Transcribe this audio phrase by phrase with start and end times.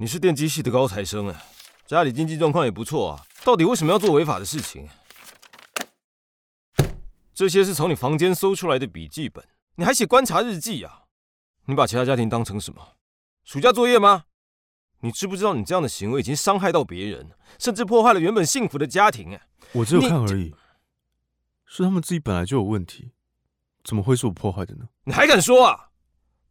[0.00, 1.42] 哎，你是电机系的高材生啊，
[1.86, 4.88] 家里经济状况也不错啊，到底为什么要做违法的事情？
[7.34, 11.02] 这些是从你房间搜出来的笔记本，你还写观察日记啊？
[11.66, 12.80] 你把其他家庭当成什么？
[13.44, 14.24] 暑假作业吗？
[15.00, 19.34] 你知不知道你这样的行为已经伤害到别人，甚至破坏了原本幸福的家庭？
[19.34, 19.42] 哎，
[19.72, 20.54] 我只有看而已，
[21.66, 23.12] 是他们自己本来就有问题，
[23.84, 24.88] 怎么会是我破坏的呢？
[25.04, 25.90] 你还敢说啊？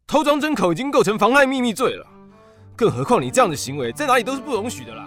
[0.06, 2.06] 偷装针口已经构成妨害秘密罪了，
[2.80, 5.06] 更何况你这样的行为在哪里都是不容许的啦。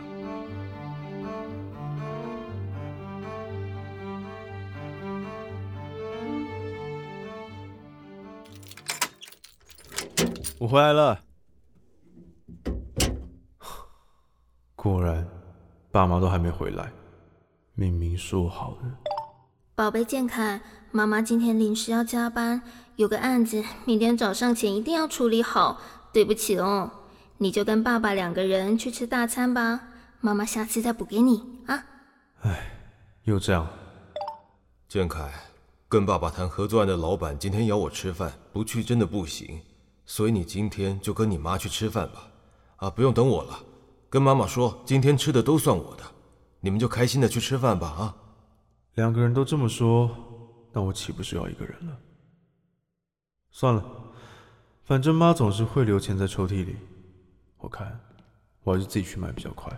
[10.59, 11.19] 我回来了，
[14.75, 15.27] 果然，
[15.91, 16.93] 爸妈都还没回来，
[17.73, 18.83] 明明说好的。
[19.73, 22.61] 宝贝健凯，妈妈今天临时要加班，
[22.97, 25.81] 有个案子，明天早上前一定要处理好。
[26.13, 26.91] 对不起哦，
[27.43, 29.89] 你就跟爸爸两个人去吃大餐吧，
[30.21, 31.85] 妈妈下次再补给你啊。
[32.43, 32.71] 哎，
[33.25, 33.67] 又这样。
[34.87, 35.29] 建凯，
[35.89, 39.59] 跟爸爸谈合作案的老板今天邀我吃饭，不去真的不行。
[40.05, 42.29] 所以你今天就跟你妈去吃饭吧，
[42.77, 43.59] 啊，不用等我了，
[44.09, 46.03] 跟妈妈说今天吃的都算我的，
[46.61, 48.15] 你们就开心的去吃饭吧啊。
[48.93, 50.09] 两个人都这么说，
[50.71, 51.97] 那我岂不是要一个人了？
[53.51, 53.83] 算了，
[54.85, 56.77] 反正妈总是会留钱在抽屉里，
[57.63, 57.97] 我看
[58.63, 59.71] 我还是自己去买比较快。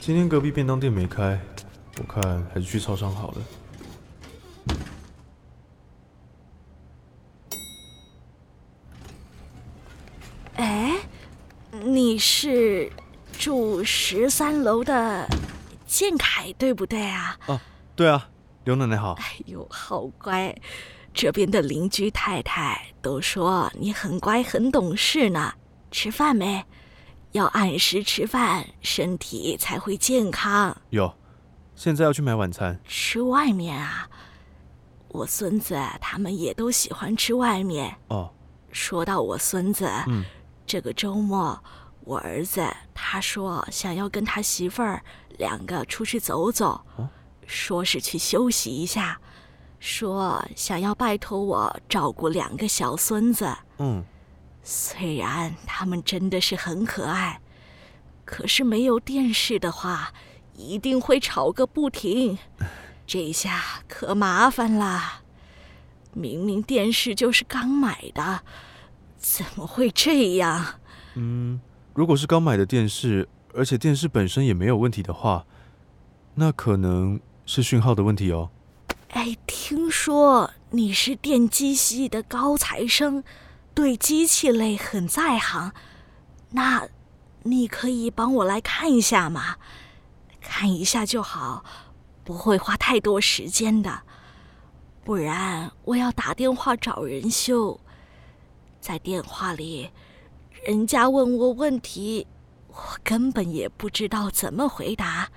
[0.00, 1.40] 今天隔壁便当店没开，
[1.98, 3.42] 我看还是去超商好了。
[10.56, 10.96] 哎，
[11.70, 12.90] 你是
[13.44, 15.28] 住十三楼的
[15.86, 17.36] 建凯对不对啊？
[17.44, 17.60] 哦，
[17.94, 18.26] 对啊，
[18.64, 19.12] 刘奶奶好。
[19.20, 20.56] 哎呦，好乖，
[21.12, 25.52] 这边的邻居太太都说你很乖很懂事呢。
[25.90, 26.64] 吃饭没？
[27.32, 30.74] 要按时吃饭，身体才会健康。
[30.88, 31.14] 有，
[31.74, 32.80] 现在要去买晚餐。
[32.88, 34.08] 吃外面啊？
[35.08, 37.94] 我孙子他们也都喜欢吃外面。
[38.08, 38.32] 哦，
[38.72, 40.24] 说到我孙子，嗯，
[40.64, 41.62] 这个周末
[42.04, 45.02] 我儿子他说想要跟他媳妇儿
[45.38, 47.08] 两个出去走走，哦，
[47.46, 49.20] 说是去休息一下，
[49.80, 53.56] 说想要拜托我照顾两个小孙子。
[53.78, 54.04] 嗯。
[54.66, 57.38] 虽然他们真的是很可爱，
[58.24, 60.14] 可是没有电视的话，
[60.54, 62.38] 一定会吵个不停。
[63.06, 65.20] 这下可麻烦了。
[66.14, 68.40] 明明电视就是刚买的，
[69.18, 70.80] 怎么会这样？
[71.12, 71.60] 嗯，
[71.94, 75.46] 如果是刚买的电视，而且电视本身也没有问题的话，
[76.34, 78.50] 那可能是讯号的问题哦。
[79.10, 83.22] 哎，听说你是电机系的高材生。
[83.72, 85.72] 对机器类很在行，
[86.50, 86.86] 那，
[87.42, 89.56] 你可以帮我来看一下吗？
[90.40, 91.64] 看一下就好，
[92.22, 94.02] 不会花太多时间的。
[95.02, 97.80] 不然我要打电话找人修，
[98.80, 99.90] 在电话里，
[100.64, 102.26] 人家问我问题，
[102.68, 105.28] 我根本也不知道怎么回答。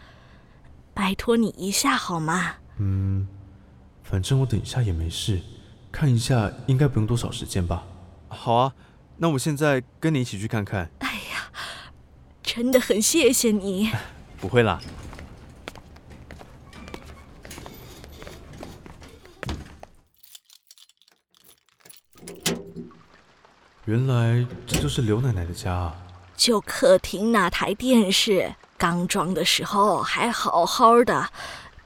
[0.93, 2.55] 拜托你一下好吗？
[2.77, 3.27] 嗯，
[4.03, 5.41] 反正我等一下也没事，
[5.91, 7.83] 看一下应该不用多少时间吧。
[8.29, 8.73] 好啊，
[9.17, 10.89] 那我现在跟你一起去看看。
[10.99, 11.51] 哎呀，
[12.41, 13.91] 真的很谢谢你。
[14.39, 14.79] 不会啦。
[23.85, 24.45] 原来
[24.77, 25.95] 这就是刘奶奶的家啊。
[26.35, 31.31] 就客厅那台电视，刚装的时候还好好的，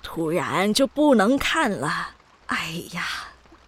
[0.03, 2.09] 突然就不能看了。
[2.47, 3.05] 哎呀，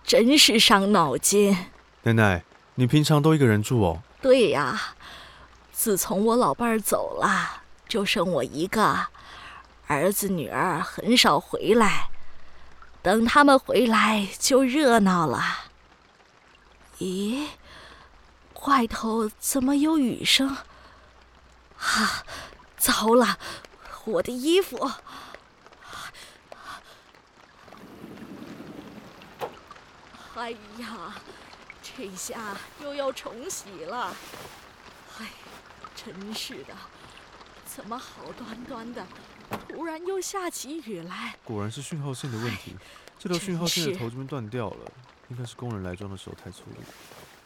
[0.04, 1.58] 真是伤脑筋。
[2.02, 2.44] 奶奶。
[2.76, 4.02] 你平常都一个人住哦？
[4.20, 4.96] 对呀，
[5.72, 9.08] 自从我老伴儿走了，就剩我一个，
[9.86, 12.10] 儿子女儿很少回来，
[13.04, 15.70] 等他们回来就热闹了。
[16.98, 17.46] 咦，
[18.68, 20.58] 外头怎么有雨声？
[21.78, 22.24] 啊，
[22.78, 23.38] 糟了，
[24.06, 24.92] 我的衣服！
[30.36, 31.14] 哎呀！
[31.96, 34.16] 这下又要重洗了，
[35.20, 35.28] 哎，
[35.94, 36.74] 真是的，
[37.66, 39.06] 怎么好端端的，
[39.70, 41.36] 突然又下起雨来？
[41.44, 42.76] 果然是讯号线的问题，
[43.20, 44.92] 这条讯号线的头这边断掉了，
[45.30, 46.78] 应该是工人来装的时候太粗鲁，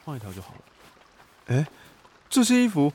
[0.05, 0.61] 换一条就好了。
[1.47, 1.65] 哎，
[2.29, 2.91] 这些衣服，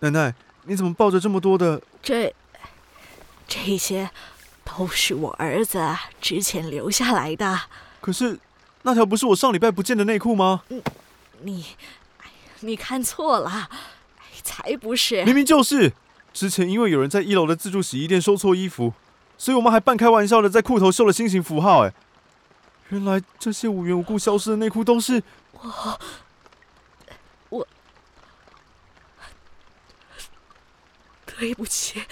[0.00, 1.80] 奶奶，你怎么抱着这么多的？
[2.02, 2.34] 这，
[3.46, 4.10] 这些
[4.64, 5.80] 都是我儿子
[6.20, 7.60] 之前留下来的。
[8.00, 8.38] 可是，
[8.82, 10.62] 那条不是我上礼拜不见的内裤吗？
[10.70, 10.82] 嗯，
[11.42, 11.64] 你，
[12.60, 13.68] 你看错了，
[14.42, 15.24] 才不是！
[15.24, 15.92] 明明就是。
[16.32, 18.92] 之前因为有人在一楼的自助洗衣店收错衣服，
[19.38, 21.86] 所以我们还半开玩笑的在裤头绣了心形符号。
[21.86, 21.92] 哎，
[22.88, 25.60] 原来这些无缘无故消失的内裤都是我。
[25.62, 26.00] 我，
[31.38, 32.04] 对不起，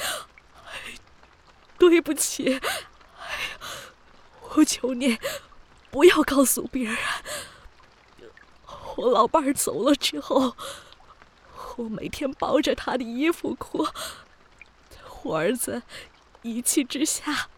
[1.79, 2.61] 对不起，
[4.55, 5.19] 我求你
[5.91, 6.97] 不要告诉别人。
[8.97, 10.57] 我老伴儿走了之后。
[11.77, 13.89] 我每天抱着他的衣服哭，
[15.23, 15.83] 我儿子
[16.43, 17.49] 一气之下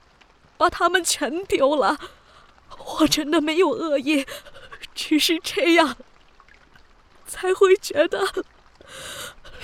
[0.57, 1.99] 把他们全丢了。
[3.01, 4.25] 我真的没有恶意，
[4.95, 5.97] 只是这样
[7.27, 8.45] 才会觉得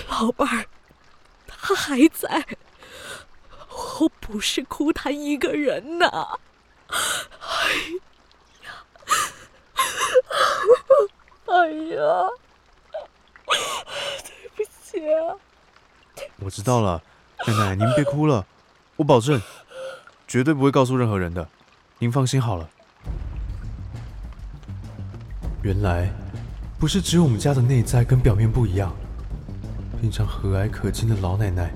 [0.08, 0.66] 老伴儿
[1.62, 2.46] 他还在，
[4.00, 6.38] 我不是哭他一个人呐。
[6.88, 7.72] 哎
[8.64, 8.70] 呀，
[11.46, 12.30] 哎呀。
[16.42, 17.02] 我知道了，
[17.46, 18.46] 奶奶，您别哭了，
[18.96, 19.40] 我保证，
[20.26, 21.48] 绝对不会告诉任何人的，
[21.98, 22.68] 您放心好了。
[25.62, 26.10] 原来，
[26.78, 28.94] 不是只有我们家的内在跟表面不一样，
[30.00, 31.70] 平常和蔼可亲的老奶奶，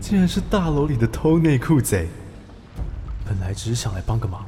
[0.00, 2.08] 竟然是大楼里的偷内裤贼。
[3.28, 4.46] 本来只是想来帮个忙，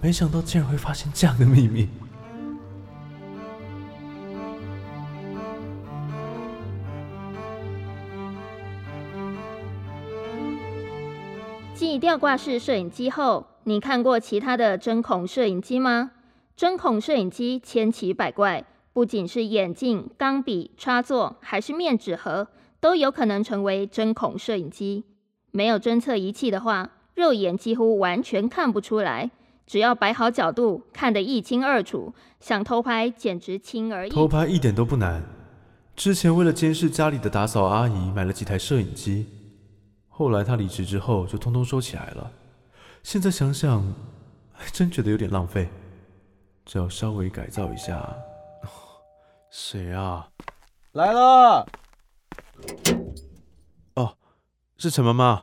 [0.00, 1.90] 没想到竟然会发现这样的秘密。
[11.74, 16.12] 继吊挂式摄影机后，你看过其他的针孔摄影机吗？
[16.56, 18.64] 针孔摄影机千奇百怪，
[18.98, 22.48] 不仅是眼镜、钢笔、插座，还是面纸盒，
[22.80, 25.04] 都有可能成为针孔摄影机。
[25.52, 29.30] 没有侦测仪器的话，肉眼几乎完全看不出来。
[29.68, 34.16] 只要摆好角度，看得一清二楚，想偷拍简直轻而易举。
[34.16, 35.22] 偷拍一点都不难。
[35.94, 39.28] 之前为了监视家里的打扫阿姨，买了几台摄影机。
[40.08, 42.32] 后来她离职之后，就通通收起来了。
[43.04, 43.94] 现在想想，
[44.50, 45.68] 还真觉得有点浪费。
[46.66, 48.12] 只要稍微改造一下。
[49.50, 50.28] 谁啊？
[50.92, 51.66] 来了。
[53.94, 54.16] 哦，
[54.76, 55.42] 是陈妈妈。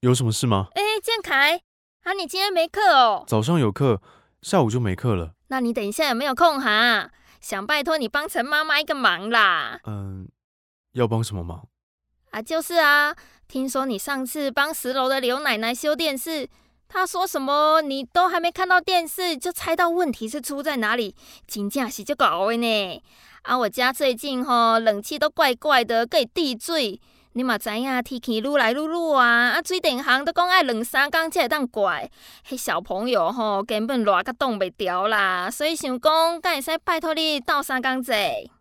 [0.00, 0.68] 有什么事吗？
[0.74, 1.60] 哎，建凯，
[2.04, 3.24] 啊，你今天没课哦？
[3.26, 4.00] 早上有课，
[4.40, 5.34] 下午就没课了。
[5.48, 7.10] 那你等一下有没有空哈？
[7.40, 9.80] 想拜托你帮陈妈妈一个忙啦。
[9.84, 10.28] 嗯，
[10.92, 11.68] 要帮什么忙？
[12.30, 13.14] 啊，就是啊。
[13.46, 16.48] 听说你上次帮十楼的刘奶奶修电视，
[16.88, 21.16] 她说什么你都还没看到电视，就猜到问题是出在哪里，
[21.48, 23.02] 真正是就搞的呢。
[23.42, 27.00] 啊，我家最近吼冷气都怪怪的，可以滴水，
[27.32, 32.10] 你嘛知影天气愈来愈热啊，啊水电行都讲爱两三工才会当怪，
[32.48, 38.12] 迄小朋友吼根本热甲冻袂调啦，所以想讲，敢会使拜托你斗三工者。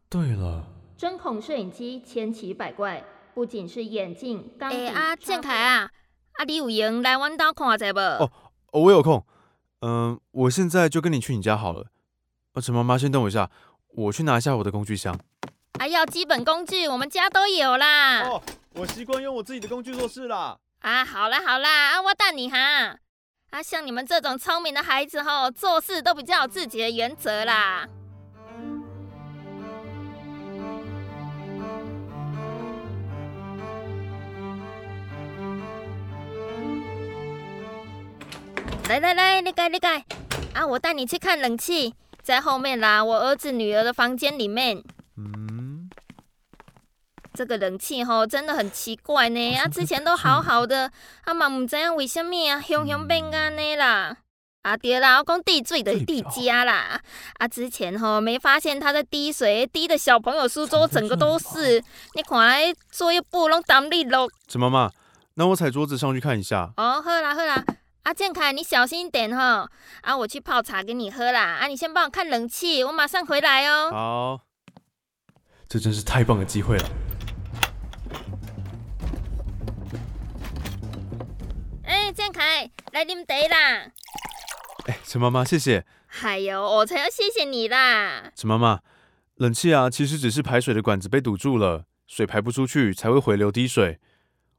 [0.09, 0.63] 对了，
[0.97, 3.03] 针孔摄影机千奇百怪。
[3.35, 5.89] 不仅是眼镜，诶、欸、啊，建凯啊，
[6.33, 7.99] 啊，你有闲来阮家看者不？
[7.99, 8.29] 哦，
[8.73, 9.23] 我有空。
[9.79, 11.85] 嗯、呃，我现在就跟你去你家好了。
[12.51, 13.49] 啊，陈妈妈，先等我一下，
[13.99, 15.13] 我去拿一下我的工具箱。
[15.77, 18.21] 啊，要基本工具，我们家都有啦。
[18.21, 18.41] 哦，
[18.73, 20.57] 我习惯用我自己的工具做事啦。
[20.79, 22.97] 啊，好啦好啦，啊，我等你哈。
[23.49, 27.89] 啊，像你们这种聪明的孩子吼，做事都比较有自己的原则啦。
[38.87, 40.05] 来来来，你盖你盖
[40.53, 40.65] 啊！
[40.65, 41.93] 我带你去看冷气，
[42.29, 44.83] 在后面啦，我儿子女儿的房间里面。
[45.17, 45.89] 嗯，
[47.33, 50.91] 这个冷气吼真的很奇怪呢，啊，之前都好好的，
[51.23, 54.15] 啊嘛唔知影为什么啊，熊熊变安尼啦。
[54.61, 57.01] 啊对啦，我讲滴水的滴家啦，
[57.39, 61.83] 啊之前吼没发现他在滴水，滴的小朋友书桌整个都是，
[62.13, 64.29] 你看来作业簿拢当你落。
[64.47, 64.91] 陈妈妈，
[65.33, 66.71] 那我踩桌子上去看一下。
[66.77, 67.65] 哦，好啦好啦。
[68.03, 69.69] 阿建凯，你小心一点哈！
[70.01, 71.57] 啊，我去泡茶给你喝啦。
[71.57, 73.91] 啊，你先帮我看冷气，我马上回来哦。
[73.91, 74.41] 好，
[75.67, 76.89] 这真是太棒的机会了。
[81.83, 83.91] 哎，建凯，来啉茶啦。
[84.87, 85.85] 哎，陈妈妈，谢谢。
[86.21, 88.31] 哎呦，我才要谢谢你啦。
[88.33, 88.79] 陈妈妈，
[89.35, 93.99] 冷气啊，其实只是排水的管子被堵住了，水排不出去才会回流滴水。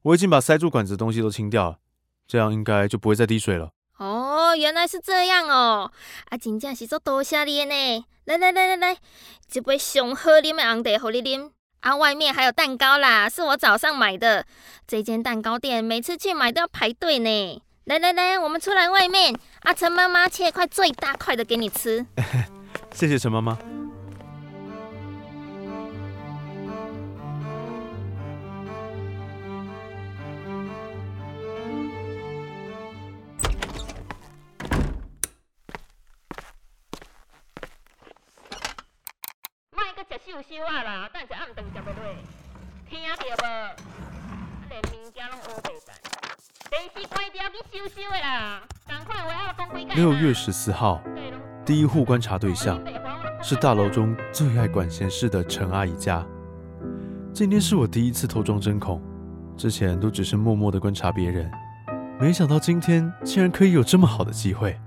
[0.03, 1.79] 我已经把塞住管子的东西都清掉了。
[2.31, 3.71] 这样应该就不会再滴水了。
[3.99, 5.91] 哦，原来是这样哦。
[6.29, 8.05] 啊，真正是做多谢你呢。
[8.27, 8.97] 来来来来来，
[9.51, 11.51] 这杯上好啉的红茶，给你啉。
[11.81, 14.47] 啊，外面还有蛋糕啦，是我早上买的。
[14.87, 17.63] 这间蛋糕店每次去买都要排队呢。
[17.87, 19.35] 来来来，我们出来外面。
[19.63, 22.07] 阿陈妈妈切块最大块的给你吃。
[22.95, 23.59] 谢谢陈妈妈。
[40.31, 41.97] 卖个吃秀秀啊啦，等下暗顿食不落，
[42.89, 43.45] 听到无？
[44.69, 45.91] 连物件拢乌白白。
[49.97, 51.03] 六月十四号，
[51.67, 52.81] 第一户观察对象
[53.43, 56.25] 是大楼中最爱管闲事的陈阿姨家。
[57.33, 59.03] 今天是我第一次偷装针孔，
[59.57, 61.51] 之前都只是默默的观察别人，
[62.21, 64.79] 没想到今天竟然可以有这么好的机会。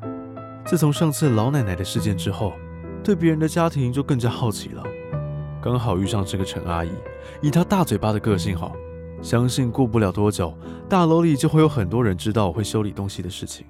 [0.66, 2.54] 自从上次老奶奶的事件之后，
[3.04, 4.82] 对别人的家庭就更加好奇了。
[5.64, 6.92] 刚好遇上这个陈阿姨，
[7.42, 8.76] 以她大嘴巴的个性，好。
[9.22, 10.54] 相信过不了多久，
[10.90, 13.66] 大楼里就会有很多人知道我会修理东西的事情。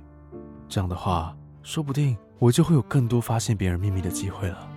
[0.67, 4.67] 这样的话，说不定我就会有更多发现别人秘密的机会了。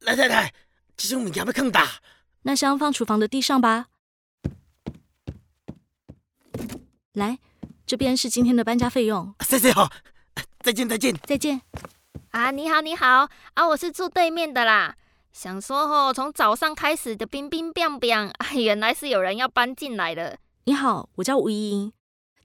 [0.00, 0.52] 来太太，
[0.96, 1.86] 这种物件要放大。
[2.42, 3.86] 那箱放厨房的地上吧。
[7.14, 7.38] 来，
[7.86, 9.32] 这边是今天的搬家费用。
[9.40, 9.90] 谢谢哈。
[10.60, 11.60] 再见再见再见，
[12.30, 14.96] 啊，你好你好啊，我是住对面的啦。
[15.32, 20.36] 想说吼，从早上开始的冰冰冰冰，啊，原来是有人要搬进来了。
[20.64, 21.92] 你好，我叫吴依英，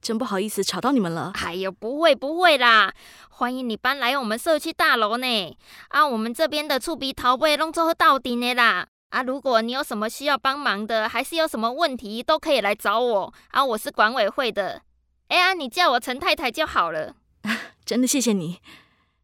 [0.00, 1.32] 真不好意思吵到你们了。
[1.34, 2.94] 哎呦，不会不会啦，
[3.28, 5.56] 欢迎你搬来我们社区大楼呢。
[5.88, 8.86] 啊，我们这边的厝边头尾拢做到底的啦。
[9.10, 13.34] 啊，如果你有什么需要帮忙的，还是有什么问题，都可以来找我。
[13.48, 14.82] 啊，我是管委会的。
[15.28, 17.16] 哎呀，你叫我陈太太就好了。
[17.84, 18.60] 真的谢谢你，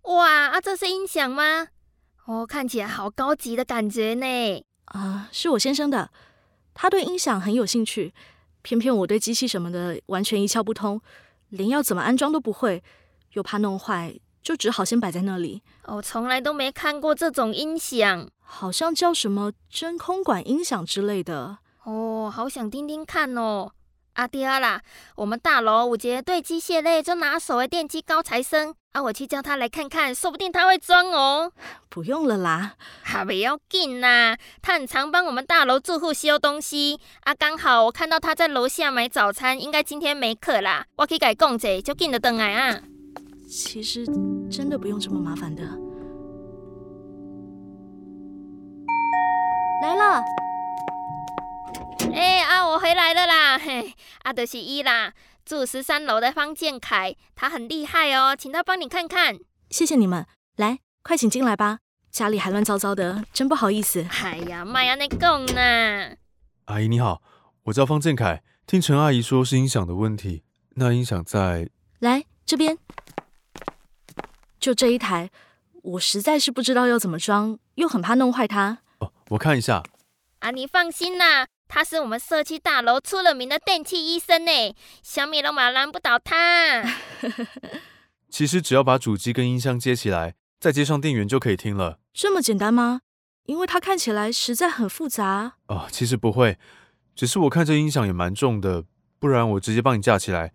[0.02, 0.61] 哇啊！
[0.61, 1.69] 这是音响吗？
[2.25, 4.64] 哦，看起来好高级的感觉呢。
[4.87, 6.11] 啊、呃，是我先生的，
[6.75, 8.12] 他对音响很有兴趣，
[8.62, 11.00] 偏偏我对机器什么的完全一窍不通，
[11.50, 12.83] 连要怎么安装都不会，
[13.35, 15.62] 又怕弄坏，就只好先摆在那里。
[15.85, 21.59] 我、哦、从来都没看过这种音响，好像叫什么真空管音响之类的。
[21.85, 23.71] 哦，好想听听看哦。
[24.15, 24.81] 阿弟啊啦，
[25.17, 31.53] 我们大楼有一个对机械类就拿手的电机高材生，啊，我去叫他来看看，说不定他会装哦。
[31.91, 36.99] 不用了啦，还不要紧呐，他很常帮我们大楼住户修东西。
[37.25, 40.87] 啊，刚好我看到他在楼下买早餐，应该今天没课啦。
[40.97, 42.81] 我可以改讲者，就紧得等来啊。
[43.47, 44.07] 其实
[44.50, 45.62] 真的不用这么麻烦的。
[50.18, 50.25] 了。
[52.12, 53.58] 哎、欸、啊，我回来了啦！
[53.58, 53.94] 嘿，
[54.25, 55.12] 阿德西伊啦，
[55.44, 59.37] 住十三楼的方建凯，他很厉害哦，请他帮你看看。
[59.70, 61.80] 谢谢你们，来，快请进来吧。
[62.11, 64.06] 家里还乱糟糟的，真不好意思。
[64.23, 66.16] 哎呀，妈呀，那够呢。
[66.66, 67.20] 阿姨你好，
[67.64, 70.42] 我叫方建凯，听陈阿姨说是音响的问题，
[70.76, 71.68] 那音响在……
[71.99, 72.78] 来这边，
[74.58, 75.30] 就这一台，
[75.82, 78.78] 我实在是不知道要怎么装，又很怕弄坏它。
[79.00, 79.82] 哦，我看一下。
[80.47, 81.49] 啊，你放心啦。
[81.67, 84.53] 他是我们社区大楼出了名的电器医生呢，
[85.03, 86.85] 小米龙马拦不倒他。
[88.31, 91.99] 其实只要把主机跟音箱接起来，再接上电源就可以听了。
[92.15, 93.00] 这么简单吗？
[93.47, 95.55] 因为它看起来实在很复杂。
[95.67, 96.57] 哦，其实不会，
[97.17, 98.85] 只是我看这音响也蛮重的，
[99.19, 100.53] 不然我直接帮你架起来。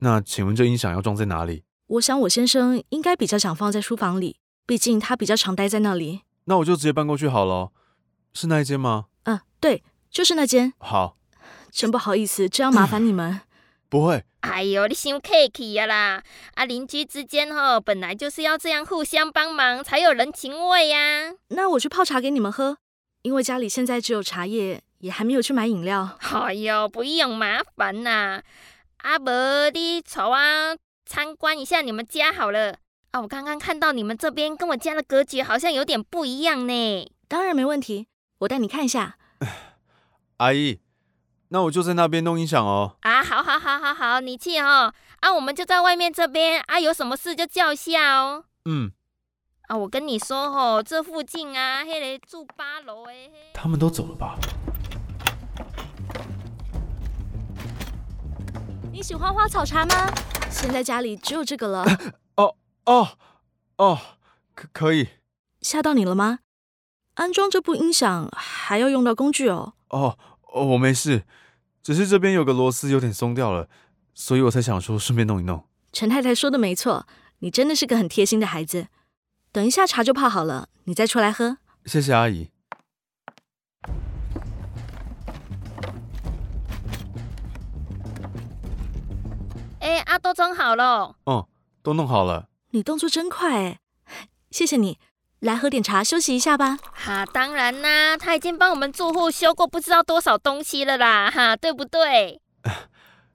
[0.00, 1.64] 那请问这音响要装在哪里？
[1.86, 4.36] 我想我先生应该比较想放在书房里，
[4.66, 6.20] 毕竟他比较常待在那里。
[6.44, 7.72] 那我就直接搬过去好了。
[8.34, 9.06] 是那一间吗？
[9.24, 9.82] 嗯，对。
[10.10, 10.74] 就是那间。
[10.78, 11.16] 好，
[11.70, 13.40] 真不好意思，这样麻烦你们。
[13.88, 14.24] 不会。
[14.40, 16.22] 哎呦，你想客气呀啦！
[16.54, 21.32] 啊，邻居之间吼，本来就是要这样互相帮忙，才有人情味呀。
[21.48, 22.76] 那我去泡茶给你们喝，
[23.22, 26.18] 因为家里现在只有茶叶，也还没有去买饮料。
[26.20, 28.42] 哎呦，不用麻烦啦。
[28.98, 30.76] 啊，无你走啊，
[31.06, 32.76] 参观一下你们家好了。
[33.12, 37.10] 啊，我刚刚看到你们这边跟我家的格局好像有点不一样呢。
[37.28, 38.08] 当然没问题，
[38.42, 39.16] 我带你看一下。
[40.38, 40.80] 阿姨，
[41.48, 42.96] 那我就在那边弄音响哦。
[43.02, 44.92] 啊，好，好，好，好，好，你去哦。
[45.20, 48.44] 啊，我们就在外面这边啊，有什么事就叫一下哦。
[48.64, 48.90] 嗯。
[49.68, 53.30] 啊，我跟你说哦，这附近啊，嘿嘞，住八楼诶。
[53.54, 54.36] 他们都走了吧？
[58.92, 60.12] 你喜欢花草茶吗？
[60.50, 61.84] 现在家里只有这个了。
[62.34, 62.56] 哦
[62.86, 63.08] 哦
[63.76, 63.98] 哦，
[64.56, 65.08] 可可以。
[65.60, 66.40] 吓到你了吗？
[67.14, 69.74] 安装这部音响还要用到工具哦。
[69.88, 70.18] 哦。
[70.54, 71.24] 哦，我没事，
[71.82, 73.70] 只是这边有个螺丝有点松掉了，
[74.12, 75.66] 所以我才想说顺便弄一弄。
[75.90, 77.06] 陈太太说的没错，
[77.38, 78.88] 你真的是个很贴心的孩子。
[79.50, 81.56] 等一下茶就泡好了，你再出来喝。
[81.86, 82.50] 谢谢阿姨。
[89.80, 91.16] 哎，阿都装好了。
[91.24, 91.48] 哦，
[91.82, 92.50] 都弄好了。
[92.72, 93.80] 你动作真快哎，
[94.50, 94.98] 谢谢你。
[95.42, 96.78] 来喝点茶，休息一下吧。
[96.92, 102.40] 哈，当然啦，他已经帮我们住户修过不知道多少东西了啦，哈，对不对？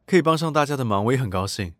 [0.05, 1.73] 可以帮上大家的忙，我也很高兴。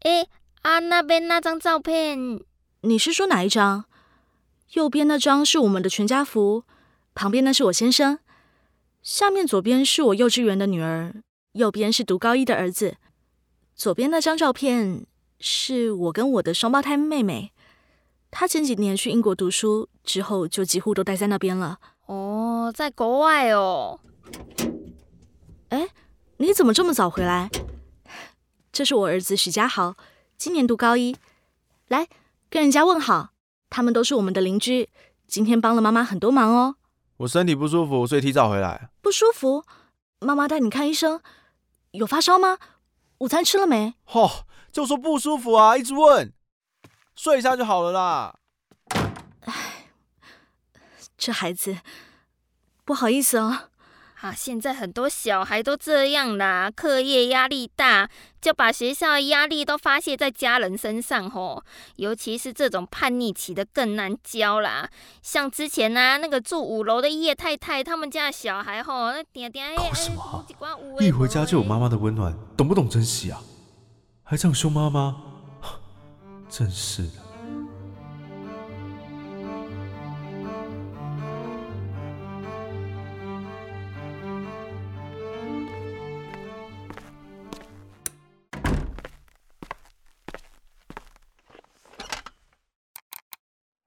[0.00, 0.26] 哎，
[0.60, 2.38] 啊，那边那张照片，
[2.82, 3.86] 你是说哪一张？
[4.72, 6.64] 右边那张是我们的全家福，
[7.14, 8.18] 旁边那是我先生，
[9.02, 11.14] 下面左边是我幼稚园的女儿，
[11.52, 12.98] 右边是读高一的儿子。
[13.74, 15.06] 左边那张照片
[15.40, 17.52] 是我跟我的双胞胎妹妹。
[18.38, 21.78] 他前几年去英国读书，之后就几乎都待在那边了。
[22.04, 23.98] 哦，在国外哦。
[25.70, 25.88] 哎，
[26.36, 27.48] 你怎么这么早回来？
[28.70, 29.96] 这是我儿子许家豪，
[30.36, 31.16] 今年读高一。
[31.88, 32.08] 来，
[32.50, 33.30] 跟人家问好，
[33.70, 34.90] 他们都是我们的邻居，
[35.26, 36.76] 今天帮了妈妈很多忙哦。
[37.16, 38.90] 我身体不舒服，所以提早回来。
[39.00, 39.64] 不舒服？
[40.20, 41.22] 妈妈带你看医生。
[41.92, 42.58] 有发烧吗？
[43.16, 43.94] 午餐吃了没？
[44.06, 44.30] 嚯、哦，
[44.70, 46.30] 就说不舒服啊，一直问。
[47.16, 48.34] 睡一下就好了啦。
[49.46, 49.52] 哎，
[51.16, 51.78] 这孩子，
[52.84, 53.70] 不好意思哦。
[54.20, 58.08] 啊，现在很多小孩都这样啦，课业压力大，
[58.40, 61.62] 就把学校的压力都发泄在家人身上吼。
[61.96, 64.88] 尤其是这种叛逆期的更难教啦。
[65.22, 70.44] 像之前呢、啊，那个住五楼的叶太太，他们家的小孩吼，那点点哎，搞什么啊？
[70.98, 73.40] 一回家就有妈妈的温暖，懂不懂珍惜啊？
[74.24, 75.16] 还这样凶妈妈？
[76.48, 77.10] 真是的。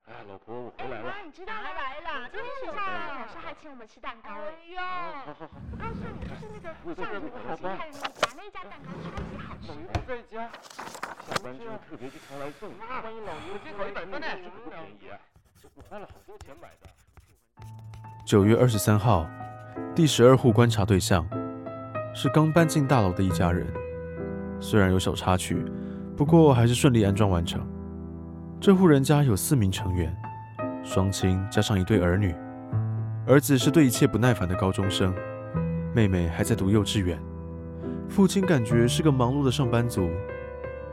[0.05, 1.15] 哎，老婆，我回来了。
[1.25, 2.29] 你知道他来了？
[2.31, 4.29] 今天学校老师还请我们吃蛋糕。
[4.29, 11.08] 哎呦，好好好，我告诉你，就是那个下午我去看你家那家蛋糕超级好吃。
[18.25, 19.27] 九月二十三号，
[19.95, 21.27] 第十二户观察对象
[22.13, 23.67] 是刚搬进大楼的一家人，
[24.59, 25.63] 虽然有小插曲，
[26.15, 27.61] 不过还是顺利安装完成。
[28.59, 30.15] 这户人家有四名成员，
[30.83, 32.33] 双亲加上一对儿女，
[33.27, 35.13] 儿子是对一切不耐烦的高中生，
[35.93, 37.19] 妹妹还在读幼稚园，
[38.09, 40.09] 父亲感觉是个忙碌的上班族。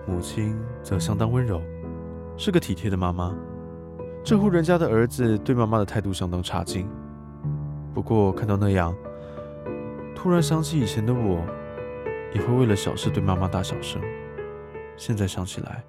[0.06, 1.60] 母亲则相当温柔，
[2.36, 3.34] 是个体贴的妈妈。
[4.24, 6.88] 这户人家的儿子对妈妈的态度相当差劲。
[7.92, 8.94] 不过看到那样，
[10.14, 11.44] 突然想起以前的我，
[12.32, 14.00] 也会为了小事对妈妈大小声。
[14.96, 15.82] 现在想起来，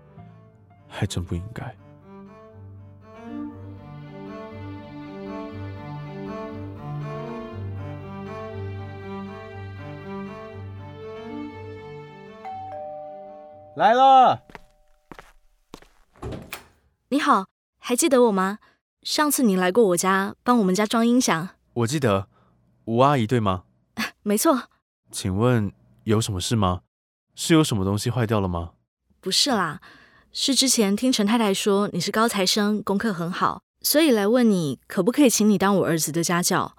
[0.87, 1.75] 还真不应该。
[13.77, 14.41] 来了，
[17.09, 17.45] 你好，
[17.77, 18.57] 还记得我吗？
[19.03, 21.49] 上次你来过我家，帮我们家装音响。
[21.75, 22.27] 我记得，
[22.85, 23.65] 吴阿姨对吗？
[24.23, 24.63] 没错。
[25.11, 25.71] 请问
[26.05, 26.81] 有什么事吗？
[27.35, 28.71] 是有什么东西坏掉了吗？
[29.21, 29.79] 不是啦，
[30.31, 36.75] 是之前听陈太太说你是高材生，功课很好，所以来问你可不可以请你当我儿子的家教。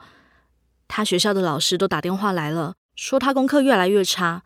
[0.89, 4.43] 他学校的老师都打电话来了，说他功课越来越差，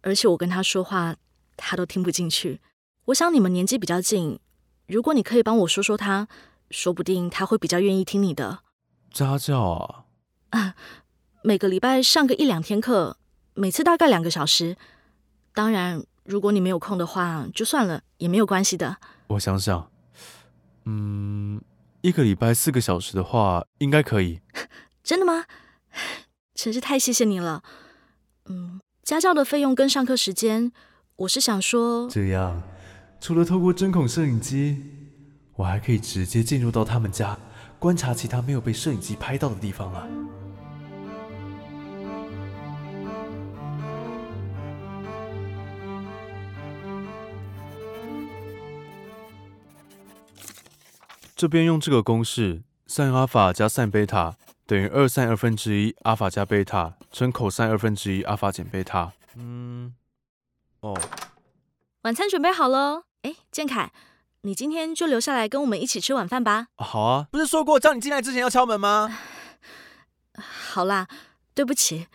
[0.00, 1.16] 而且我跟他说话。
[1.56, 2.60] 他都听不进去。
[3.06, 4.38] 我想你们年纪比较近，
[4.86, 6.28] 如果你可以帮我说说他，
[6.70, 8.60] 说不定他会比较愿意听你的。
[9.12, 10.04] 家教啊？
[10.50, 10.74] 啊，
[11.42, 13.16] 每个礼拜上个一两天课，
[13.54, 14.76] 每次大概两个小时。
[15.54, 18.96] 当然，如果你没有空的话，就算了，也没有关系的。
[19.28, 19.90] 我想想，
[20.84, 21.62] 嗯，
[22.00, 24.40] 一个礼拜四个小时的话，应该可以。
[25.02, 25.46] 真的吗？
[26.54, 27.62] 真是太谢谢你了。
[28.46, 30.72] 嗯，家教的费用跟上课时间。
[31.16, 32.62] 我是想说，这样
[33.22, 34.84] 除了透过针孔摄影机，
[35.54, 37.38] 我还可以直接进入到他们家，
[37.78, 40.06] 观察其他没有被摄影机拍到的地方了。
[51.34, 59.14] 这边用这个公式：sin 阿法加 sin 贝塔等于二 sin 二分之一阿法加贝塔乘 cos 二分之一阿法减贝塔。
[59.34, 59.94] 嗯。
[60.86, 60.96] 哦，
[62.02, 63.02] 晚餐准备好喽。
[63.22, 63.92] 哎，建凯，
[64.42, 66.68] 你今天就留下来跟我们一起吃晚饭吧。
[66.76, 69.18] 好啊，不是说过叫你进来之前要敲门吗？
[70.38, 71.08] 好啦，
[71.54, 72.06] 对不起，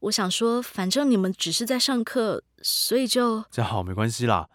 [0.00, 3.44] 我想说，反正你们只是在上课，所以就……
[3.52, 4.48] 这样好，没关系啦。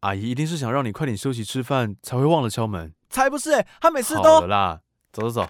[0.00, 2.94] 阿姨一定是想让你快点休息吃饭，才会忘了敲门。
[3.10, 4.22] 才不是、欸，她每次都……
[4.22, 4.80] 好了啦，
[5.12, 5.48] 走走走。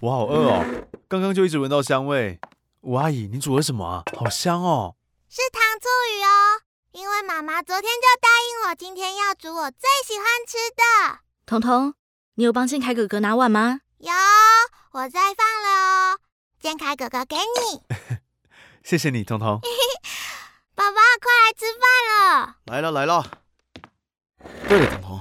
[0.00, 0.62] 我好饿哦，
[1.08, 2.38] 刚刚就一直闻到香味。
[2.86, 4.04] 吴阿姨，你煮了什么啊？
[4.14, 4.96] 好香哦！
[5.30, 6.60] 是糖醋鱼哦，
[6.92, 11.20] 因为妈妈昨天就答应我，今天要煮我最喜欢吃的。
[11.46, 11.94] 彤彤，
[12.34, 13.80] 你有帮建凯哥哥拿碗吗？
[13.96, 14.12] 有，
[14.92, 16.18] 我在放了哦。
[16.60, 17.82] 建凯哥哥，给你。
[18.84, 19.60] 谢谢你，彤彤。
[20.76, 22.56] 爸爸，快来吃饭了。
[22.66, 23.38] 来了来了。
[24.68, 25.20] 对了，彤彤，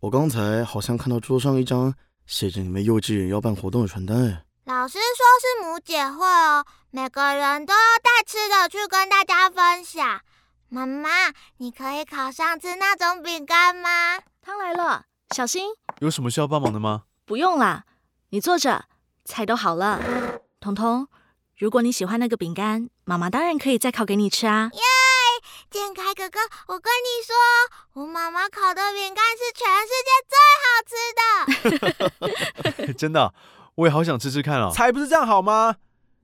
[0.00, 4.43] 我刚才好像看到桌上一张写着你们幼稚园要办活动的传单。
[4.66, 10.22] 老师说是母姐会哦，每个人都要带吃的去跟大家分享。
[10.70, 11.10] 妈妈，
[11.58, 14.18] 你可以烤上次那种饼干吗？
[14.40, 15.04] 汤来了，
[15.36, 15.74] 小心。
[15.98, 17.02] 有什么需要帮忙的吗？
[17.26, 17.84] 不用啦，
[18.30, 18.86] 你坐着，
[19.26, 20.00] 菜都好了。
[20.60, 21.08] 彤彤，
[21.58, 24.70] 如果你喜欢那个饼干，妈妈当然可以再烤给你吃啊。
[24.72, 24.80] 耶！
[25.70, 27.36] 建凯哥哥，我跟你说，
[28.00, 32.94] 我妈妈烤的饼干是全世界最好吃的。
[32.96, 33.34] 真的。
[33.76, 34.70] 我也好想吃吃看啊！
[34.70, 35.76] 才不是这样好吗？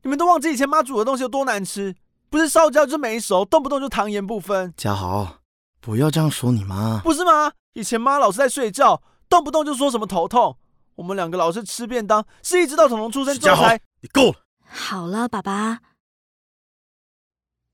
[0.03, 1.95] 你们都忘记以前妈煮的东西有多难吃，
[2.31, 4.73] 不是烧焦就是没熟，动不动就糖盐不分。
[4.77, 5.41] 嘉豪，
[5.81, 7.01] 不要这样说你妈。
[7.01, 7.53] 不是吗？
[7.75, 10.57] 以前妈老是在睡觉，动不动就说什么头痛。
[10.97, 13.81] 我们两个老是吃便当，是一直到彤彤出生之后才。
[14.01, 14.35] 你够了。
[14.67, 15.81] 好了，爸爸。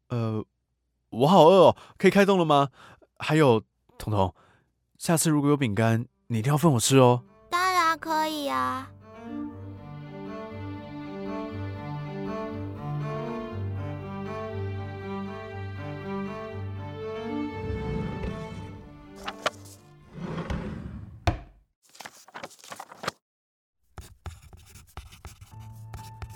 [0.09, 0.45] 呃，
[1.11, 2.69] 我好饿哦，可以开动了吗？
[3.19, 3.63] 还有，
[3.99, 4.35] 彤彤，
[4.99, 7.23] 下次如果有饼干，你一定要分我吃哦。
[7.51, 8.91] 当然可以啊。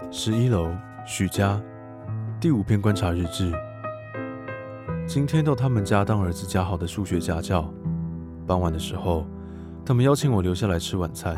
[0.08, 0.72] 十一楼，
[1.04, 1.60] 许家，
[2.40, 3.52] 第五篇观察日志。
[5.06, 7.72] 今天到他们家当儿子家豪的数学家教。
[8.46, 9.26] 傍晚的时候，
[9.84, 11.36] 他们邀请我留下来吃晚餐。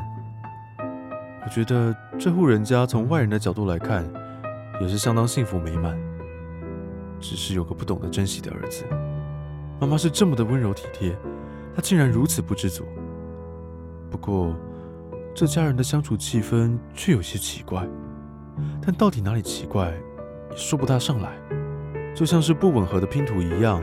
[1.44, 4.08] 我觉得这户人家从外人的角度来看，
[4.80, 5.98] 也是相当幸福美满。
[7.20, 8.84] 只是有个不懂得珍惜的儿子。
[9.80, 11.14] 妈妈是这么的温柔体贴，
[11.74, 12.84] 他竟然如此不知足。
[14.10, 14.56] 不过，
[15.34, 17.86] 这家人的相处气氛却有些奇怪。
[18.84, 19.94] 但到底哪里奇怪，
[20.50, 21.30] 也说不大上来，
[22.14, 23.80] 就像是不吻合的拼图一样，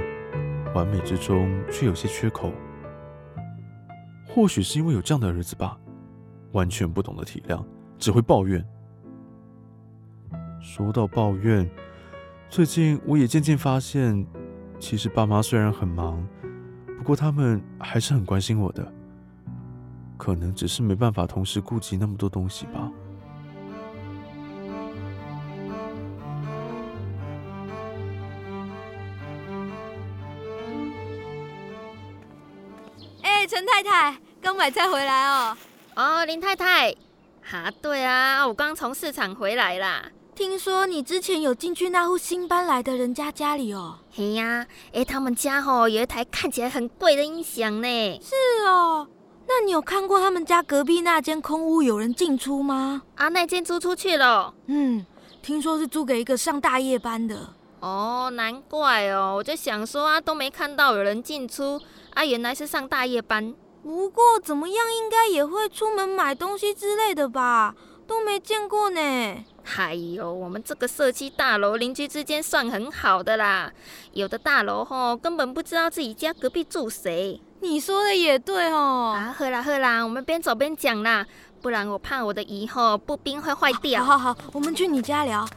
[0.75, 2.51] 完美之中却有些缺口。
[4.27, 5.79] 或许是因为有这样的儿子吧，
[6.51, 7.63] 完全不懂得体谅，
[7.97, 8.63] 只会抱怨。
[10.61, 11.67] 说到抱怨，
[12.49, 14.27] 最近我也渐渐发现，
[14.79, 16.21] 其实爸妈虽然很忙，
[16.97, 18.93] 不过他们还是很关心我的，
[20.17, 22.91] 可能只是没办法同时顾及那么多东西吧。
[33.49, 35.57] 陈太太刚买菜回来哦。
[35.95, 36.91] 哦，林太太，
[37.51, 40.05] 啊，对啊，我刚从市场回来啦。
[40.35, 43.97] 听说你之前有进去那户新搬来的人家家里哦。
[44.11, 48.21] 嘿呀，哎，他们家哦有一台看起来很贵的音响呢。
[48.21, 48.35] 是
[48.67, 49.07] 哦，
[49.47, 53.01] 那你有看过他们家隔壁那间空屋有人进出吗？
[53.15, 54.53] 啊，那间租出去了。
[54.67, 55.03] 嗯，
[55.41, 57.55] 听说是租给一个上大夜班的。
[57.79, 61.79] 哦，难怪哦，我就想说啊，都没看到有人进出。
[62.13, 63.53] 啊，原来是上大夜班。
[63.81, 67.73] 不过怎么样，应该也会出门买东西之类的吧？
[68.05, 68.99] 都没见过呢。
[69.77, 73.71] 哎呦，我们这个社区大楼邻居之间算很好的啦。
[74.13, 77.39] 有的大楼吼根本不知道自己家隔壁住谁。
[77.61, 79.13] 你说的也对哦。
[79.15, 81.25] 啊，好啦好啦，我们边走边讲啦，
[81.61, 84.03] 不然我怕我的椅吼步兵会坏掉。
[84.03, 85.47] 好好好，我们去你家聊。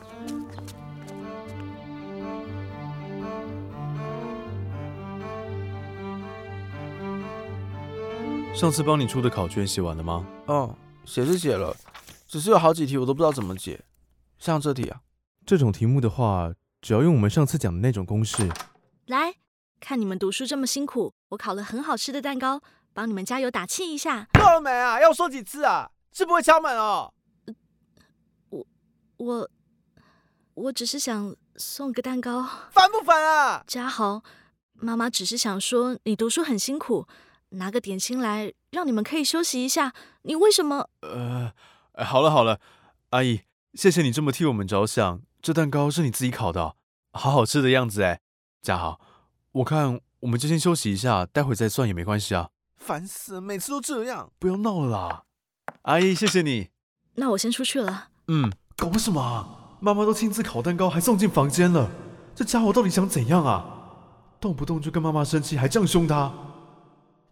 [8.55, 10.25] 上次帮你出的考卷写完了吗？
[10.47, 11.75] 哦，写是写了，
[12.29, 13.83] 只是有好几题我都不知道怎么解。
[14.38, 15.01] 像这题啊，
[15.47, 18.49] 这种题目的话，只要用我们上次讲的那种公式。
[19.07, 19.35] 来，
[19.81, 22.61] 看你们读书这么辛苦，我烤了很好吃的蛋糕，
[22.93, 24.29] 帮你们加油打气一下。
[24.35, 25.01] 够了没啊？
[25.01, 25.91] 要说几次啊？
[26.12, 27.12] 是不会敲门哦。
[28.51, 28.67] 我
[29.17, 29.51] 我
[30.55, 32.47] 我只是想送个蛋糕。
[32.71, 33.65] 烦不烦啊？
[33.67, 34.23] 嘉豪，
[34.75, 37.09] 妈妈只是想说你读书很辛苦。
[37.53, 39.93] 拿个点心来，让你们可以休息一下。
[40.23, 40.88] 你为什么？
[41.01, 41.53] 呃，
[42.05, 42.61] 好了好了，
[43.11, 43.43] 阿姨，
[43.75, 45.21] 谢谢你这么替我们着想。
[45.41, 46.77] 这蛋糕是你自己烤的，
[47.12, 48.21] 好好吃的样子哎。
[48.62, 49.01] 嘉豪，
[49.53, 52.51] 我看我们就先休息一下，待会再算也没关系啊。
[52.77, 55.25] 烦死了，每次都这样，不要闹了啦。
[55.83, 56.71] 阿姨，谢谢你。
[57.15, 58.09] 那我先出去了。
[58.29, 59.79] 嗯，搞什么？
[59.81, 61.91] 妈妈都亲自烤蛋糕，还送进房间了。
[62.35, 63.67] 这家伙到底想怎样啊？
[64.41, 66.33] 动不动就跟妈妈生气，还这样凶她。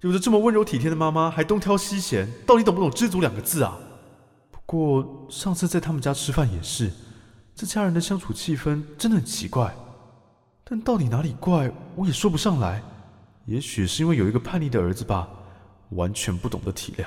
[0.00, 3.76] 有着这么温柔体贴的妈妈，还东挑西嫌，到底懂不懂“知足”两个字啊？
[4.50, 6.90] 不过上次在他们家吃饭也是，
[7.54, 9.74] 这家人的相处气氛真的很奇怪。
[10.64, 12.82] 但到底哪里怪，我也说不上来。
[13.44, 15.28] 也许是因为有一个叛逆的儿子吧，
[15.90, 17.04] 完全不懂得体谅。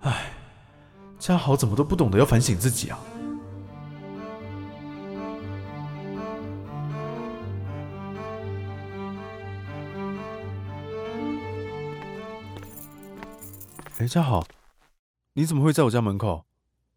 [0.00, 0.32] 唉，
[1.18, 2.98] 家豪怎么都不懂得要反省自己啊？
[13.98, 14.44] 哎，家豪，
[15.34, 16.44] 你怎么会在我家门口？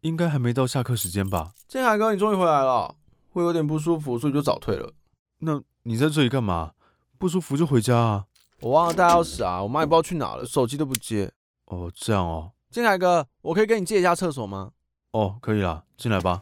[0.00, 1.52] 应该还没到下课时间吧？
[1.68, 2.92] 建凯哥，你终于回来了，
[3.34, 4.92] 我有点不舒服，所以就早退了。
[5.38, 6.72] 那你在这里干嘛？
[7.16, 8.24] 不舒服就回家啊。
[8.60, 11.30] 我忘了带钥匙啊，我妈也不知道去哪了，手机都不接。
[11.66, 12.50] 哦，这样哦。
[12.68, 14.72] 建凯哥，我可以跟你借一下厕所吗？
[15.12, 16.40] 哦，可以啦，进来吧。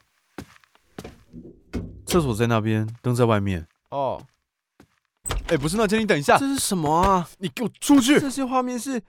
[2.07, 3.69] 厕所在那边，灯在外面。
[3.90, 4.23] 哦。
[5.49, 6.38] 哎，不是那间，你等一下。
[6.38, 7.29] 这是什么啊？
[7.37, 8.19] 你给我出去！
[8.19, 9.03] 这些画面是。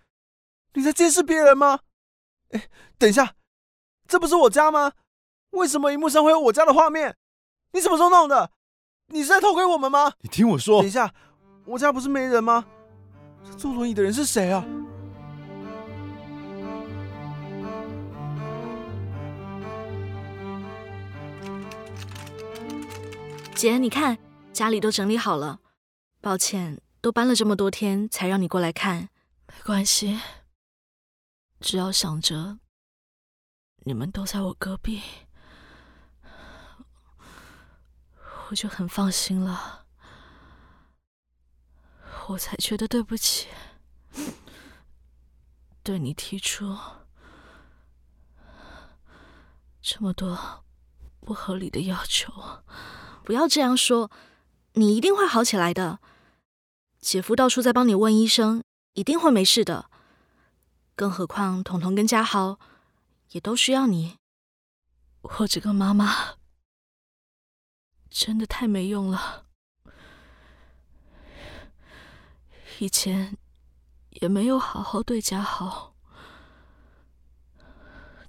[0.78, 1.80] 你在监视别人吗？
[2.52, 2.68] 哎，
[3.00, 3.34] 等一下，
[4.08, 4.92] 这不是我家吗？
[5.50, 7.18] 为什么荧幕上会有我家的画面？
[7.72, 8.52] 你什么时候弄的？
[9.08, 10.14] 你是在偷窥我们吗？
[10.22, 10.82] 你听我说。
[10.82, 11.12] 等一下，
[11.66, 12.64] 我家不是没人吗？
[13.44, 14.64] 这坐轮椅的人是谁啊？
[23.56, 24.16] 姐，你看，
[24.54, 25.60] 家里都整理好了。
[26.22, 29.10] 抱歉，都搬了这么多天才让你过来看。
[29.48, 30.20] 没关系。
[31.60, 32.60] 只要想着
[33.80, 35.02] 你们都在我隔壁，
[38.50, 39.86] 我就很放心了。
[42.28, 43.48] 我才觉得对不起，
[45.82, 46.78] 对你提出
[49.82, 50.66] 这么多
[51.22, 52.34] 不合理的要求。
[53.24, 54.12] 不要这样说，
[54.74, 56.00] 你一定会好起来的。
[57.00, 59.90] 姐夫到处在帮你问医生，一定会没事的。
[60.98, 62.60] 更何况，彤彤跟家豪
[63.30, 64.18] 也都需要你。
[65.22, 66.38] 我这个妈妈
[68.10, 69.46] 真的太没用了，
[72.80, 73.38] 以前
[74.10, 75.96] 也没有好好对家豪。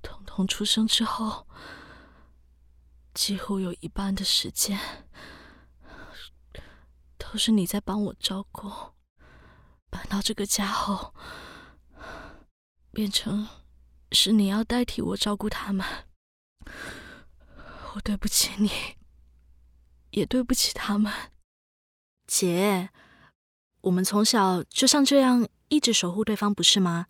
[0.03, 1.49] 彤彤出生之后，
[3.15, 4.79] 几乎有一半的时间
[7.17, 8.71] 都是你在帮我照顾。
[9.89, 11.15] 搬到这个家后。
[12.91, 13.49] 变成
[14.13, 15.87] 是你要代替我照顾他们，
[17.95, 18.71] 我对不起你，
[20.11, 21.13] 也对不起他们。
[22.27, 22.91] 姐，
[23.83, 27.07] 我们从小就像这样一直守护对方，不是吗？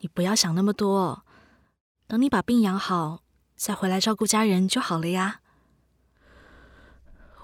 [0.00, 1.24] 你不要想那么多，
[2.06, 3.22] 等你把病养好，
[3.56, 5.40] 再回来照顾家人就好了呀。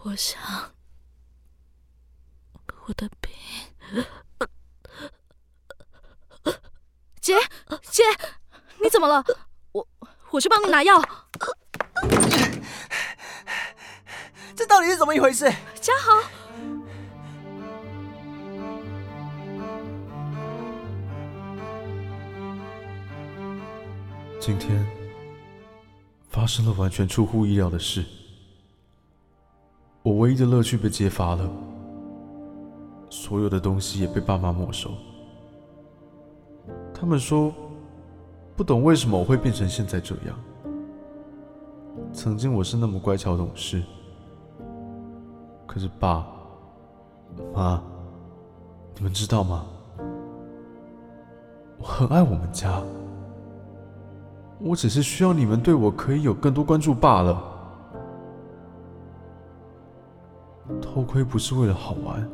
[0.05, 0.75] 我想
[2.87, 3.31] 我的病。
[7.21, 7.35] 姐
[7.83, 8.03] 姐，
[8.83, 9.23] 你怎么了？
[9.73, 9.87] 我
[10.38, 11.03] 我去帮你拿药。
[14.55, 15.53] 这到底是怎么一回事？
[15.81, 16.22] 嘉豪，
[24.38, 24.87] 今天
[26.31, 28.05] 发生了完全出乎意料的事，
[30.05, 31.51] 我唯一的乐趣被揭发了，
[33.11, 34.94] 所有的东西也被爸妈没收。
[36.94, 37.53] 他们说，
[38.59, 40.37] 不懂为什么我会变成现在这样。
[42.12, 43.81] 曾经我是那么乖巧懂事，
[45.64, 46.27] 可是爸
[47.55, 47.81] 妈，
[48.97, 49.64] 你们知道吗？
[51.79, 52.83] 我很爱我们家，
[54.59, 57.40] 我只是需要你们对我可以有更多关注罢了。
[60.83, 62.29] 偷窥不是为了好玩。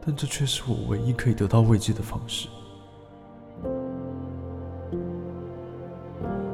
[0.00, 2.48] 但这却是我唯一可以得到慰藉的方式。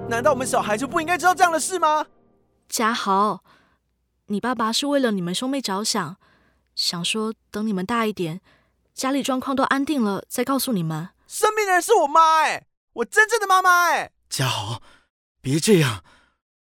[0.09, 2.07] 难道我们小孩就不应该知道这样的事吗？
[2.67, 3.45] 家豪，
[4.27, 6.17] 你爸爸是为了你们兄妹着想，
[6.75, 8.41] 想说等你们大一点，
[8.95, 11.11] 家里状况都安定了再告诉你们。
[11.27, 14.11] 生病的人是我妈哎，我真正的妈妈哎。
[14.31, 14.81] 家豪，
[15.43, 16.03] 别这样，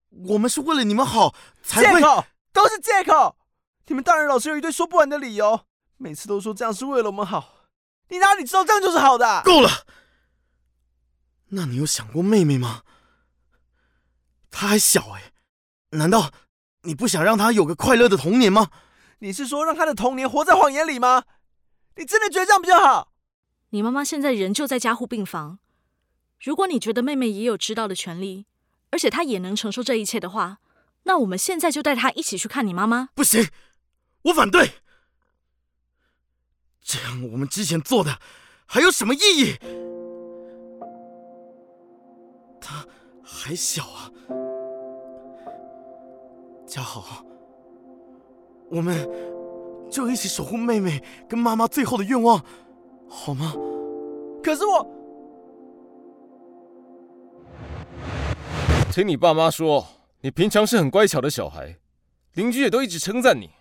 [0.09, 1.99] 我们是为了你们好才会。
[1.99, 3.37] 借口，都是借口。
[3.85, 5.61] 你们大人老是有一堆说不完的理由。
[5.97, 7.53] 每次都说这样是为了我们好，
[8.09, 9.43] 你哪里知道这样就是好的？
[9.43, 9.69] 够了！
[11.49, 12.81] 那你有想过妹妹吗？
[14.57, 15.33] 她还小哎，
[15.89, 16.31] 难道
[16.83, 18.69] 你不想让他有个快乐的童年吗？
[19.19, 21.25] 你是说让他的童年活在谎言里吗？
[21.97, 23.11] 你真的觉得这样比较好？
[23.71, 25.59] 你妈妈现在人就在加护病房，
[26.41, 28.45] 如果你觉得妹妹也有知道的权利，
[28.91, 30.59] 而且她也能承受这一切的话，
[31.03, 33.09] 那我们现在就带她一起去看你妈妈。
[33.13, 33.49] 不行，
[34.23, 34.75] 我反对。
[36.81, 38.19] 这样我们之前做的
[38.65, 39.57] 还有什么意义？
[42.61, 42.85] 他
[43.21, 44.09] 还小啊，
[46.75, 47.23] 家豪，
[48.69, 49.09] 我们
[49.89, 52.43] 就一起守护妹妹跟妈妈最后的愿望，
[53.07, 53.53] 好吗？
[54.43, 54.85] 可是我，
[58.91, 59.87] 听你爸妈说，
[60.19, 61.77] 你平常是很乖巧的小孩，
[62.33, 63.51] 邻居也都一直称赞你，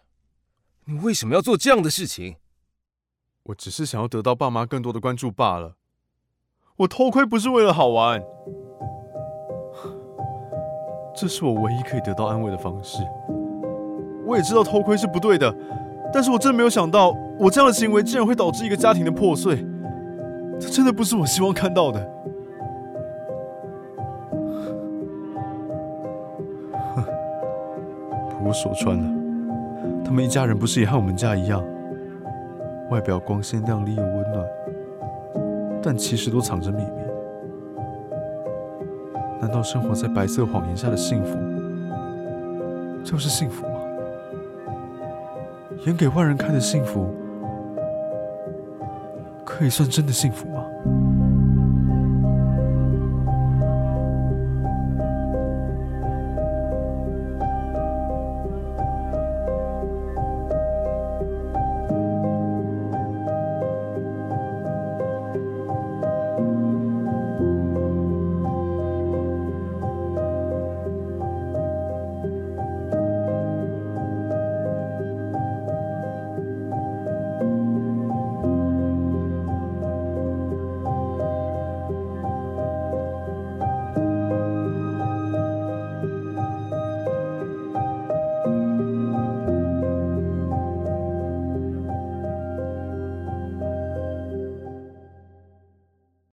[0.86, 2.38] 你为什么要做这样的事情？
[3.44, 5.76] 我只是想要得到爸妈更多的关注罢了。
[6.78, 8.20] 我偷窥不是为了好玩，
[11.14, 12.98] 这是我唯一可以得到安慰的方式。
[14.26, 15.54] 我也知道偷窥是不对的，
[16.12, 19.64] 但是我真的没有想到，我这样的行为竟然会导致一个家庭的破碎。
[20.58, 22.00] 这真的不是我希望看到的。
[26.94, 27.04] 哼，
[28.30, 29.04] 不过说穿了，
[30.04, 31.62] 他们一家人不是也和我们家一样？
[32.90, 34.44] 外表光鲜亮丽又温暖，
[35.82, 37.13] 但其实都藏着秘密。
[39.44, 41.38] 难道生活在白色谎言下的幸福
[43.04, 43.74] 就是幸福吗？
[45.84, 47.14] 演给外人看的幸福，
[49.44, 50.63] 可以算真的幸福吗？